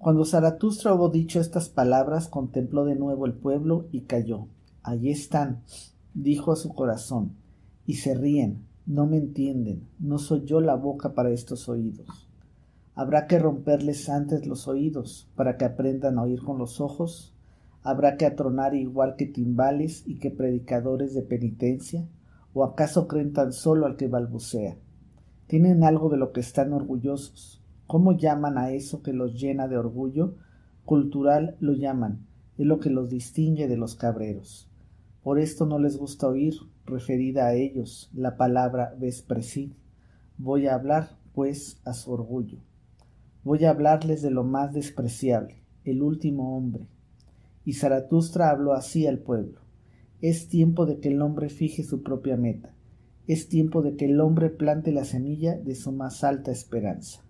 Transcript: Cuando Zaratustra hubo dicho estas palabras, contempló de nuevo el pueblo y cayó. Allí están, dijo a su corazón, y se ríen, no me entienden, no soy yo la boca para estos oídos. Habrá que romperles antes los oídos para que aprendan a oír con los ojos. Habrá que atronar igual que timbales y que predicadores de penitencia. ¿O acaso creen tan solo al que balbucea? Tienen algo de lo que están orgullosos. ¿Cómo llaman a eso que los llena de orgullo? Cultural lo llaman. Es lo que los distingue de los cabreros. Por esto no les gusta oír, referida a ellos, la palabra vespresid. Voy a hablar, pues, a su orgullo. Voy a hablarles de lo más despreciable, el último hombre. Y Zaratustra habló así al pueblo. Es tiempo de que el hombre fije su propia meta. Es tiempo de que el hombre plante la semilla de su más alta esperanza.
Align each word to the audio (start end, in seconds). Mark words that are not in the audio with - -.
Cuando 0.00 0.24
Zaratustra 0.24 0.94
hubo 0.94 1.10
dicho 1.10 1.40
estas 1.40 1.68
palabras, 1.68 2.26
contempló 2.26 2.86
de 2.86 2.94
nuevo 2.94 3.26
el 3.26 3.34
pueblo 3.34 3.86
y 3.92 4.04
cayó. 4.04 4.46
Allí 4.82 5.10
están, 5.10 5.60
dijo 6.14 6.52
a 6.52 6.56
su 6.56 6.72
corazón, 6.72 7.32
y 7.84 7.96
se 7.96 8.14
ríen, 8.14 8.64
no 8.86 9.04
me 9.04 9.18
entienden, 9.18 9.86
no 9.98 10.16
soy 10.16 10.46
yo 10.46 10.62
la 10.62 10.74
boca 10.74 11.12
para 11.12 11.28
estos 11.28 11.68
oídos. 11.68 12.30
Habrá 12.94 13.26
que 13.26 13.38
romperles 13.38 14.08
antes 14.08 14.46
los 14.46 14.68
oídos 14.68 15.28
para 15.36 15.58
que 15.58 15.66
aprendan 15.66 16.18
a 16.18 16.22
oír 16.22 16.40
con 16.42 16.56
los 16.56 16.80
ojos. 16.80 17.34
Habrá 17.82 18.16
que 18.16 18.24
atronar 18.24 18.74
igual 18.74 19.16
que 19.16 19.26
timbales 19.26 20.02
y 20.06 20.18
que 20.18 20.30
predicadores 20.30 21.12
de 21.12 21.20
penitencia. 21.20 22.08
¿O 22.54 22.64
acaso 22.64 23.06
creen 23.06 23.34
tan 23.34 23.52
solo 23.52 23.84
al 23.84 23.96
que 23.96 24.08
balbucea? 24.08 24.78
Tienen 25.46 25.84
algo 25.84 26.08
de 26.08 26.16
lo 26.16 26.32
que 26.32 26.40
están 26.40 26.72
orgullosos. 26.72 27.59
¿Cómo 27.90 28.12
llaman 28.12 28.56
a 28.56 28.70
eso 28.70 29.02
que 29.02 29.12
los 29.12 29.34
llena 29.34 29.66
de 29.66 29.76
orgullo? 29.76 30.36
Cultural 30.84 31.56
lo 31.58 31.72
llaman. 31.72 32.24
Es 32.56 32.64
lo 32.64 32.78
que 32.78 32.88
los 32.88 33.10
distingue 33.10 33.66
de 33.66 33.76
los 33.76 33.96
cabreros. 33.96 34.70
Por 35.24 35.40
esto 35.40 35.66
no 35.66 35.80
les 35.80 35.96
gusta 35.96 36.28
oír, 36.28 36.54
referida 36.86 37.48
a 37.48 37.54
ellos, 37.54 38.08
la 38.14 38.36
palabra 38.36 38.94
vespresid. 38.96 39.72
Voy 40.38 40.68
a 40.68 40.76
hablar, 40.76 41.18
pues, 41.34 41.80
a 41.84 41.92
su 41.92 42.12
orgullo. 42.12 42.60
Voy 43.42 43.64
a 43.64 43.70
hablarles 43.70 44.22
de 44.22 44.30
lo 44.30 44.44
más 44.44 44.72
despreciable, 44.72 45.64
el 45.82 46.00
último 46.04 46.56
hombre. 46.56 46.86
Y 47.64 47.72
Zaratustra 47.72 48.50
habló 48.50 48.74
así 48.74 49.08
al 49.08 49.18
pueblo. 49.18 49.62
Es 50.20 50.46
tiempo 50.46 50.86
de 50.86 51.00
que 51.00 51.08
el 51.08 51.20
hombre 51.20 51.48
fije 51.48 51.82
su 51.82 52.04
propia 52.04 52.36
meta. 52.36 52.72
Es 53.26 53.48
tiempo 53.48 53.82
de 53.82 53.96
que 53.96 54.04
el 54.04 54.20
hombre 54.20 54.48
plante 54.48 54.92
la 54.92 55.04
semilla 55.04 55.58
de 55.58 55.74
su 55.74 55.90
más 55.90 56.22
alta 56.22 56.52
esperanza. 56.52 57.24